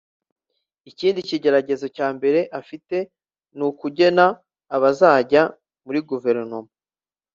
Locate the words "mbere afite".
2.17-2.97